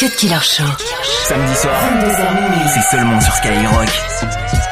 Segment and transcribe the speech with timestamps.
[0.00, 0.64] Cut Killer Show.
[1.28, 1.78] Samedi soir,
[2.72, 4.69] c'est seulement sur Skyrock.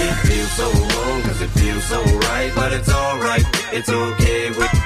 [0.00, 4.72] It feels so wrong, cause it feels so right, but it's alright, it's okay with
[4.72, 4.80] me.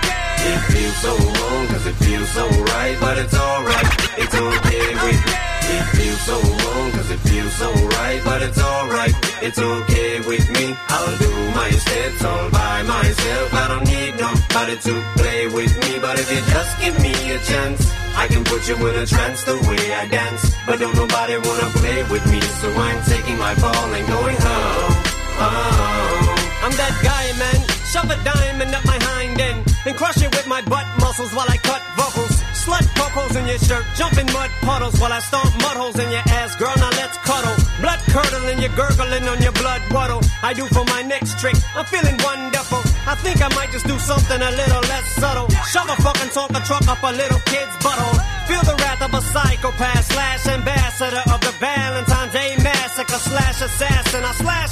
[0.48, 5.20] It feels so wrong, cause it feels so right, but it's alright, it's okay with
[5.28, 5.34] me.
[5.76, 7.70] It feels so wrong, cause it feels so
[8.00, 10.74] right, but it's alright, it's okay with me.
[10.88, 15.98] I'll do my steps all by myself, I don't need nobody to play with me,
[16.00, 17.92] but if you just give me a chance.
[18.14, 21.70] I can put you in a trance the way I dance, but don't nobody wanna
[21.80, 24.51] play with me, so I'm taking my ball and going home.
[26.72, 27.60] I'm that guy, man.
[27.84, 31.44] Shove a diamond up my hind end and crush it with my butt muscles while
[31.44, 32.32] I cut vocals.
[32.64, 36.08] Slut buckles in your shirt, jump in mud puddles while I stomp mud holes in
[36.08, 36.72] your ass, girl.
[36.80, 37.52] Now let's cuddle.
[37.84, 40.24] Blood curdling, you're gurgling on your blood puddle.
[40.40, 41.60] I do for my next trick.
[41.76, 42.80] I'm feeling wonderful.
[43.04, 45.52] I think I might just do something a little less subtle.
[45.68, 48.16] Shove a fucking Tonka truck up a little kid's butthole.
[48.48, 54.24] Feel the wrath of a psychopath slash ambassador of the Valentine's Day massacre slash assassin.
[54.24, 54.71] I slash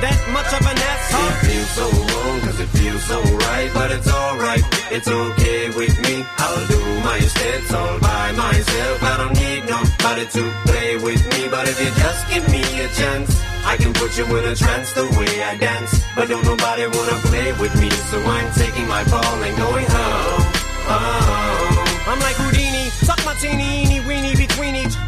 [0.00, 1.28] that much of an asshole?
[1.28, 4.64] It feels so wrong, cause it feels so right, but it's alright.
[4.90, 6.24] It's okay with me.
[6.38, 9.02] I'll do my steps all by myself.
[9.02, 12.88] I don't need nobody to play with me, but if you just give me a
[12.94, 13.30] chance.
[13.64, 15.92] I can put you in a trance the way I dance.
[16.16, 20.42] But don't nobody wanna play with me, so I'm taking my ball and going home.
[20.88, 21.88] home.
[22.08, 23.87] I'm like Houdini, suck my teeny,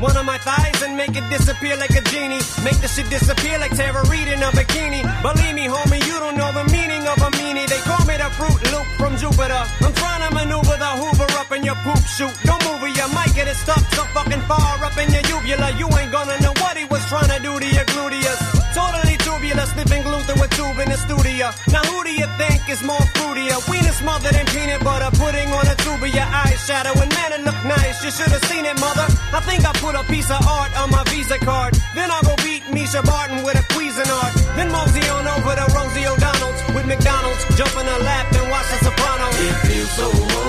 [0.00, 2.40] one of my thighs and make it disappear like a genie.
[2.64, 5.04] Make the shit disappear like Tara Reid in a bikini.
[5.20, 7.68] Believe me, homie, you don't know the meaning of a meanie.
[7.68, 9.62] They call me the Fruit Loop from Jupiter.
[9.84, 12.32] I'm trying to maneuver the Hoover up in your poop chute.
[12.44, 15.70] Don't move or you might get it stuck so fucking far up in your uvula.
[15.76, 18.40] You ain't gonna know what he was trying to do to your gluteus.
[18.72, 21.46] Totally tubular, sniffing glue through a tube in the studio.
[21.70, 23.58] Now who do you think is more fruitier?
[23.70, 26.94] Wiener smothered in peanut butter, putting on a tube of your eyeshadow.
[26.98, 29.06] And man, it look nice, you should have seen it, mother.
[29.30, 31.74] I think I put a piece of art on my Visa card.
[31.94, 34.32] Then I'll go beat Mischa Barton with a Cuisinart.
[34.56, 37.42] Then mosey on over to Rosie O'Donnell's with McDonald's.
[37.56, 39.36] Jump in a lap and watch the Sopranos.
[39.38, 40.39] It feels so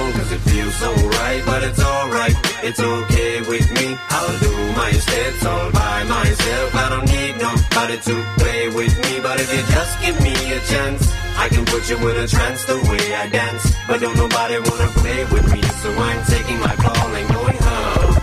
[2.63, 3.97] It's okay with me.
[4.09, 6.75] I'll do my steps all by myself.
[6.75, 10.59] I don't need nobody to play with me, but if you just give me a
[10.69, 13.66] chance, I can put you in a trance the way I dance.
[13.88, 18.13] But don't nobody wanna play with me, so I'm taking my ball and going home.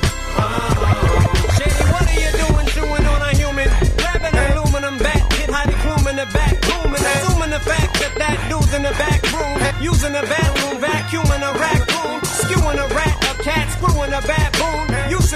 [1.58, 3.68] Shady, what are you doing chewing on a human?
[3.98, 8.38] Grabbing an aluminum bat, Heidi Klum in the back room, assuming the fact that that
[8.48, 11.42] dude's in the back room, using a bathroom, vacuuming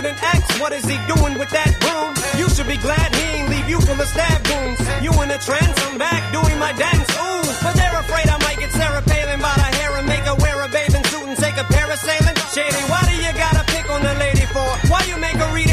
[0.03, 2.11] Shouldn't what is he doing with that broom.
[2.35, 4.83] You should be glad he ain't leave you full of stab wounds.
[4.99, 7.07] You in a trance, I'm back doing my dance.
[7.23, 10.35] Ooh, but they're afraid I might get Sarah Palin by the hair and make her
[10.43, 12.35] wear a bathing suit and take a parasailing.
[12.51, 14.67] Shady, why do you gotta pick on the lady for?
[14.91, 15.71] Why you make her read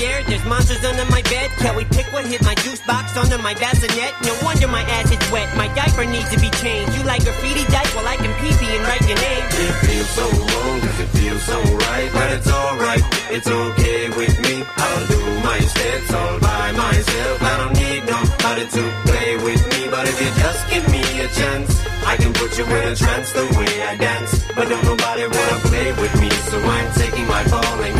[0.00, 1.50] scared, there's monsters under my bed.
[1.60, 4.12] Can we pick what hit my juice box under my bassinet?
[4.24, 6.96] No wonder my ass is wet, my diaper needs to be changed.
[6.96, 7.92] You like graffiti dice?
[7.94, 9.44] Well, I can pee pee and write your name.
[9.44, 13.04] It feels so wrong, cause it feels so right, but it's alright.
[13.36, 14.64] It's okay with me.
[14.64, 17.36] I'll do my steps all by myself.
[17.52, 21.28] I don't need nobody to play with me, but if you just give me a
[21.28, 21.70] chance,
[22.12, 24.32] I can put you in a trance the way I dance.
[24.56, 27.99] But don't nobody wanna play with me, so I'm taking my ball and.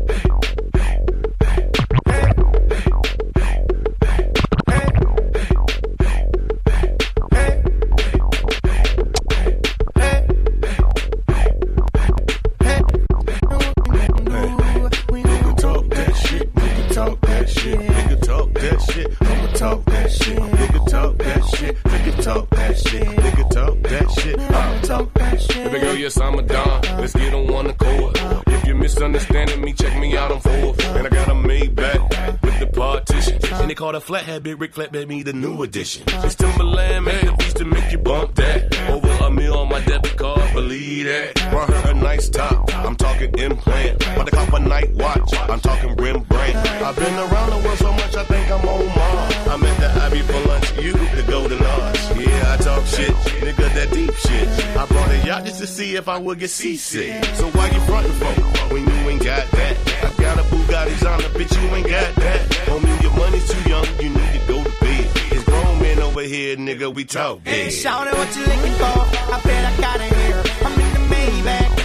[33.81, 36.03] Call the flathead Big Rick Flatbed me the new edition.
[36.07, 38.77] It's Timberland, man, the beast to make you bump that.
[38.87, 41.33] Over a meal on my debit card, believe that.
[41.49, 43.97] Brought her a nice top, I'm talking implant.
[44.15, 46.57] But I cop a night watch, I'm talking Rembrandt.
[46.57, 49.47] I've been around the world so much, I think I'm on Mars.
[49.47, 51.97] I'm at the Ivy for lunch, you the Golden Arch.
[52.21, 54.47] Yeah, I talk shit, nigga, that deep shit.
[54.77, 57.25] I brought a yacht just to see if I would get seasick.
[57.33, 59.90] So why you frontin' for when you ain't got that?
[60.31, 62.39] Got a Bugatti's on the bitch, you ain't got that.
[62.63, 65.11] Homie, your money's too young, you need to go to bed.
[65.29, 68.85] It's grown men over here, nigga, we talk Hey, shout what you looking for.
[68.85, 70.41] I bet I got it here.
[70.63, 71.80] I'm in the Maybach,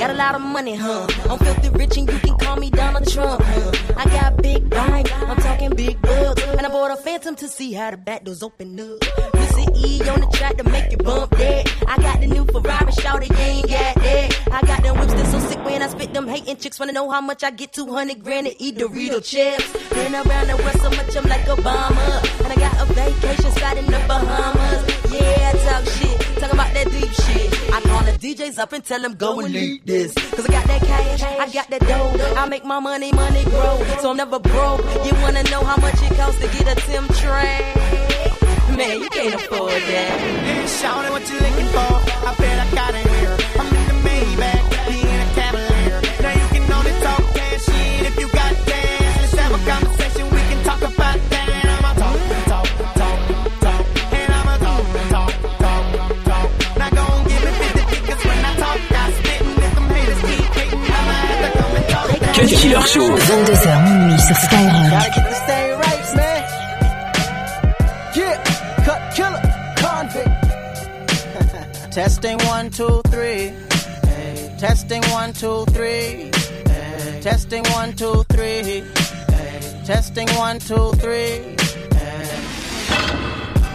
[0.00, 1.06] Got a lot of money, huh?
[1.28, 3.70] I'm filthy rich and you can call me Donald Trump, huh?
[3.98, 6.42] I got big bang, I'm talking big bucks.
[6.42, 8.98] And I bought a phantom to see how the back doors open up.
[9.34, 11.84] Missy E on the track to make you bump that.
[11.86, 14.48] I got the new Ferrari, shout it, ain't got that.
[14.50, 17.10] I got them whips that's so sick when I spit them hating chicks wanna know
[17.10, 19.70] how much I get 200 grand to eat Dorito chips.
[19.90, 22.40] Been around the world so much I'm like Obama.
[22.42, 25.12] And I got a vacation spot in the Bahamas.
[25.12, 26.09] Yeah, I talk shit,
[28.40, 30.14] DJs up and tell them go and leak this.
[30.14, 32.34] Cause I got that cash, I got that dough.
[32.36, 33.84] I make my money, money grow.
[34.00, 34.80] So I'm never broke.
[35.04, 37.74] You wanna know how much it costs to get a Tim tray?
[38.76, 40.20] Man, you can't afford that.
[40.46, 41.92] Hey, shout what you looking for.
[42.28, 42.99] I bet I got it
[62.80, 63.34] that Cut Killer Show.
[63.34, 64.90] 22h minuit sur Skyrock.
[64.90, 65.42] Gotta get this
[65.76, 66.42] right, man.
[68.14, 68.36] Yeah,
[68.84, 69.42] cut killer,
[69.76, 70.34] convict.
[71.92, 73.52] Testing one, two, three.
[74.08, 76.30] Hey, testing one, two, three.
[76.66, 78.82] Hey, testing one, two, three.
[79.28, 81.56] Hey, testing one, two, three.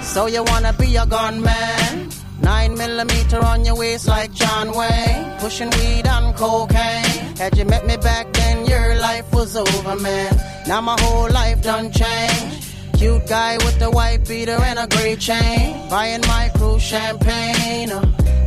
[0.02, 2.10] So you wanna be a gunman?
[2.42, 5.38] Nine millimeter on your waist like John Wayne.
[5.40, 7.36] Pushing weed and cocaine.
[7.38, 8.75] Had you met me back then, your
[9.10, 10.32] life was over, man.
[10.68, 12.58] Now my whole life done changed.
[13.00, 15.62] Cute guy with the white beater and a gray chain.
[15.94, 17.92] Buying my crew champagne.
[17.92, 18.02] Uh,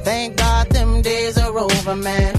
[0.09, 2.33] thank God them days are over, man.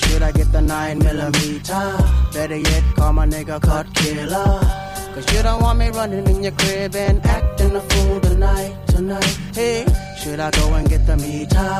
[0.00, 1.86] Should I get the 9 millimeter?
[2.34, 4.60] Better yet, call my nigga cut killer.
[5.14, 9.34] Cause you don't want me running in your crib and acting a fool tonight, tonight.
[9.58, 9.84] Hey,
[10.20, 11.72] should I go and get the meter?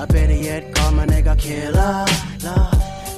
[0.00, 2.06] I better yet, call my nigga killer.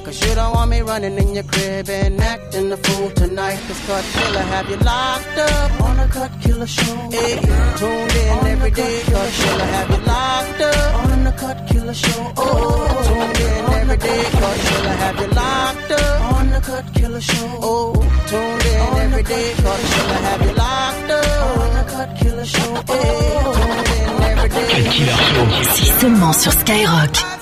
[0.03, 3.57] Cause you don't want me running in your crib and acting a fool tonight.
[3.67, 6.95] Cause cut killer have you locked up on a cut killer show.
[7.09, 7.39] Hey,
[7.77, 9.01] tuned in every day.
[9.05, 12.33] Cut killer have you locked up on a cut killer show.
[12.35, 14.23] Oh, tuned in every day.
[14.41, 17.59] Cut killer have you locked up on the cut killer show.
[17.61, 17.93] Oh,
[18.27, 19.53] tuned in every day.
[19.55, 22.73] Cut killer have you locked up on the cut killer show.
[22.91, 24.83] Hey, tuned in every day.
[24.83, 25.73] Cut Killer Show.
[25.75, 27.32] C'est seulement sur Skyrock.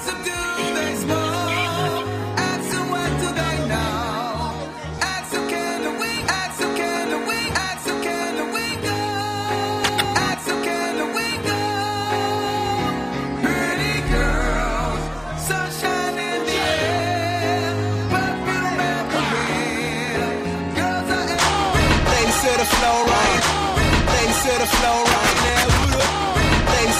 [24.62, 25.65] To the flow right now.
[25.98, 26.22] Up.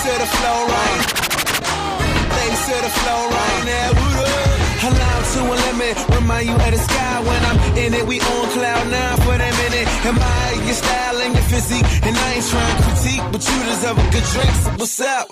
[0.02, 1.02] To the flow right.
[2.38, 3.90] Ladies to the flow right now.
[4.90, 5.94] Allowed to a limit.
[6.10, 8.08] Remind you of the sky when I'm in it.
[8.08, 9.88] We on cloud nine for that minute.
[10.10, 11.86] Admire your style and your physique.
[12.02, 14.54] And I ain't trying to critique, but you deserve a good drink.
[14.64, 15.26] So what's up?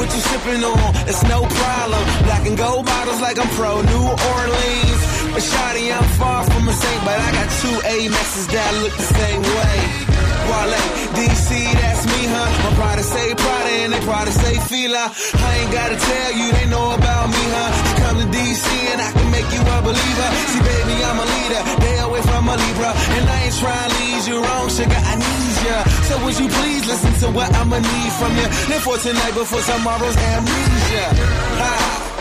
[0.00, 0.88] What you sipping on?
[1.10, 2.02] It's no problem.
[2.24, 5.00] Black and gold bottles like I'm pro New Orleans.
[5.28, 9.08] But shawty, I'm far from a saint, but I got two A-Maxes that look the
[9.12, 10.15] same way.
[10.50, 10.80] Wale,
[11.18, 11.48] DC,
[11.80, 12.48] that's me, huh?
[12.64, 15.10] My pride say Prada and they pride say Fila.
[15.10, 17.70] I ain't gotta tell you, they know about me, huh?
[18.00, 20.28] Come to DC and I can make you a believer.
[20.52, 22.90] See, baby, I'm a leader, they away from a Libra.
[23.16, 25.78] And I ain't trying to lead you wrong, sugar, I need ya.
[26.08, 28.46] So would you please listen to what I'ma need from you?
[28.70, 31.06] Live for tonight before tomorrow's amnesia.
[31.60, 32.15] Ha.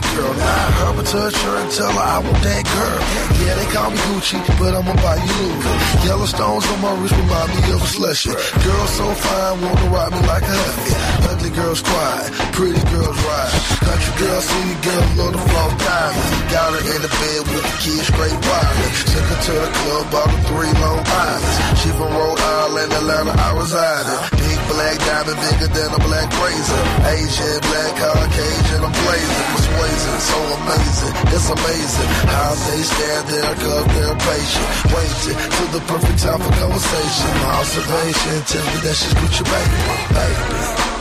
[0.00, 0.34] Time to play, girl.
[0.34, 2.98] Nah, her touch her and tell her I want that girl.
[3.40, 5.64] Yeah, they call me Gucci, but I'ma buy you Louis.
[6.04, 8.30] Yellowstones on my wrist remind me of a slushy.
[8.30, 10.94] Girl so fine, wanna ride me like a huffy.
[11.30, 13.52] Ugly girls quiet, pretty girls ride.
[13.86, 16.52] Country girl, city girl, love the flow diamonds.
[16.52, 18.74] Got her in the bed with the kids straight wild.
[19.12, 21.56] Took her to the club, bought her three Long Islands.
[21.80, 24.35] She from Rhode Island, Atlanta, I reside in.
[24.76, 26.82] Black diamond, bigger than a black razor.
[27.08, 29.46] Asian, black, Caucasian, I'm blazing.
[29.56, 32.08] Persuasive, so amazing, it's amazing.
[32.28, 34.68] How they stand there, cause they're patient.
[34.92, 37.28] Waiting till the perfect time for conversation.
[37.40, 39.80] My observation tell me that she's Gucci, baby,
[40.12, 40.95] baby.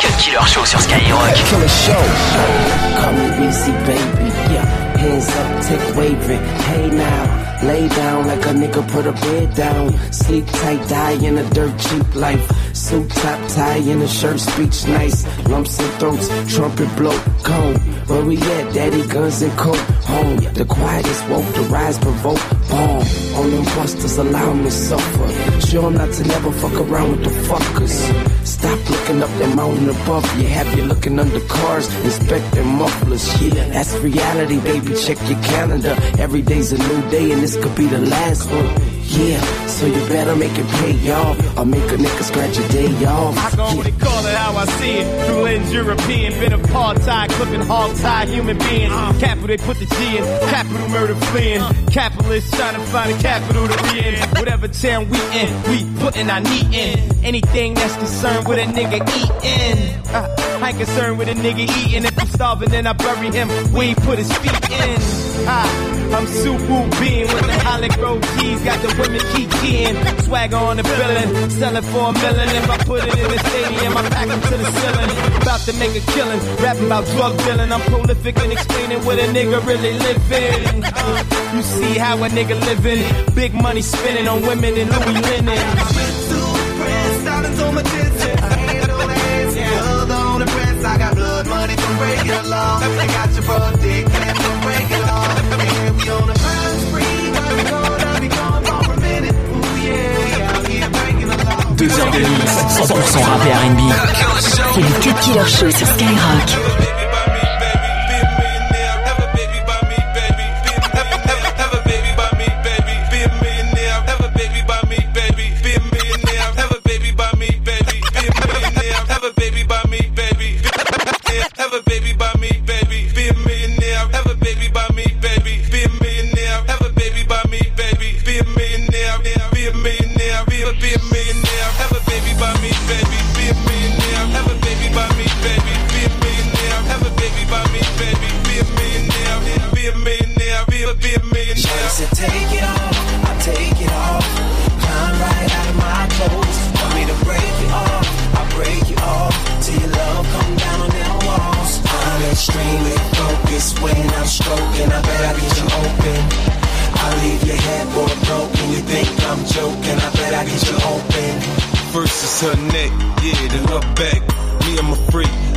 [0.00, 1.34] Cut Killer Show sur Skyrock.
[1.34, 2.02] Killer show.
[2.98, 4.64] Call me BC baby, yeah.
[4.98, 6.44] Hands up, tick waving.
[6.66, 10.12] Hey now, lay down like a nigga put a bed down.
[10.12, 12.74] Sleep tight, die in a dirt cheap life.
[12.74, 15.24] Suit top tie in a shirt, speech nice.
[15.48, 17.76] Lumps and throats, trumpet blow, cone.
[18.06, 18.74] Where we at?
[18.74, 19.86] Daddy guns and coke.
[20.12, 22.42] Home, the quietest woke, the rise provoke.
[22.68, 23.02] Bomb
[23.38, 25.60] on them busters, allow me suffer.
[25.66, 28.31] Sure I'm not to never fuck around with the fuckers.
[28.44, 30.48] Stop looking up that mountain above you.
[30.48, 33.24] Have you looking under cars, inspecting mufflers.
[33.40, 34.94] Yeah, that's reality, baby.
[34.96, 35.96] Check your calendar.
[36.18, 38.91] Every day's a new day, and this could be the last one.
[39.04, 42.86] Yeah, so you better make it pay off, or make a nigga scratch your day
[42.98, 43.36] y'all.
[43.38, 45.26] I can only call it how I see it.
[45.26, 48.92] Through lens European, been apartheid, clipping hog tie human beings.
[49.20, 51.60] Capital they put the G in, capital murder fleeing.
[51.88, 54.14] Capitalists trying to find a capital to be in.
[54.38, 57.24] Whatever town we in, we putting our knee in.
[57.24, 60.06] Anything that's concerned with a nigga eating.
[60.14, 62.04] Uh, I ain't concerned with a nigga eating.
[62.04, 64.96] If I'm starving, then I bury him where he put his feet in.
[65.50, 65.66] Ah,
[66.14, 69.96] I'm Subu Bean with the Holland Road keys, got the women keep keying.
[70.22, 72.48] Swagger on the billing, selling for a million.
[72.62, 75.10] If I put it in the stadium, I pack 'em to the ceiling.
[75.42, 77.72] About to make a killing, rapping about drug dealing.
[77.72, 80.84] I'm prolific and explaining what a nigga really living.
[80.84, 83.02] Uh, you see how a nigga living,
[83.34, 86.22] big money spending on women and Louis linen.
[87.62, 88.11] on my tits
[102.20, 103.80] mix, 100% rap et R&B.
[104.76, 107.01] Le Killer Show sur Skyrock.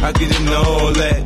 [0.06, 1.25] I get into all that.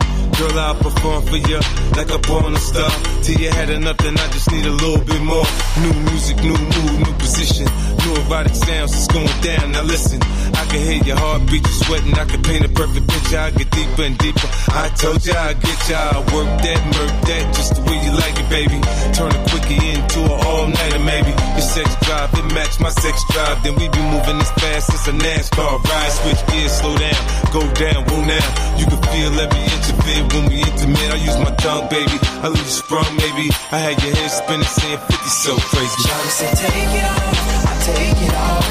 [0.60, 1.60] I'll perform for you
[1.96, 2.92] like a porn star.
[3.24, 5.48] Till you had enough, then I just need a little bit more.
[5.82, 7.66] New music, new mood, new position.
[8.04, 9.72] New erotic sounds, it's going down.
[9.72, 12.14] Now listen, I can hear your heartbeat, you sweating.
[12.14, 13.40] I can paint a perfect picture.
[13.40, 14.50] I get deeper and deeper.
[14.76, 15.96] I told you I get you.
[15.96, 18.80] I work that, murk that, just the way you like it, baby.
[19.16, 21.32] Turn a quickie into an all-nighter, maybe.
[21.56, 23.64] Your sex drive, it match my sex drive.
[23.64, 26.12] Then we be moving as fast as a NASCAR ride.
[26.20, 27.22] Switch gears, slow down,
[27.56, 28.48] go down, whoa now.
[28.76, 31.10] You can feel every inch of it when we intimate.
[31.14, 32.18] I use my tongue, baby.
[32.44, 33.54] I leave you sprung, maybe.
[33.72, 35.98] I had your head spinning, saying 50 so crazy.
[36.04, 38.68] Shawty said, take it off, I take it off.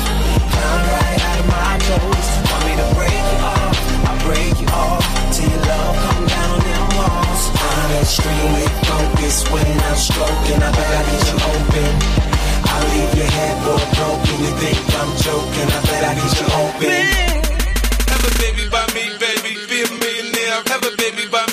[0.53, 2.29] Climb right out of my clothes.
[2.51, 3.79] Want me to break it off,
[4.11, 5.03] I break it off.
[5.33, 7.43] Till your love come down on them walls.
[7.55, 10.61] I'm extremely focused when I'm stroking.
[10.61, 11.93] I bet I get you open.
[12.69, 14.37] I leave your headboard broken.
[14.45, 15.69] You think I'm joking?
[15.71, 16.91] I bet I get you open.
[18.11, 19.53] Have a baby by me, baby.
[19.71, 20.59] Be a millionaire.
[20.67, 21.45] Have a baby by